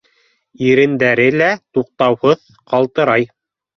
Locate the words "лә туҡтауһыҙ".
1.35-2.43